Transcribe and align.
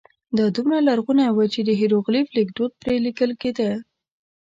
دا 0.37 0.45
دومره 0.55 0.79
لرغونی 0.87 1.27
و 1.31 1.39
چې 1.53 1.59
د 1.63 1.69
هېروغلیف 1.79 2.27
لیکدود 2.37 2.71
پرې 2.81 2.95
لیکل 3.05 3.31
کېده. 3.41 3.69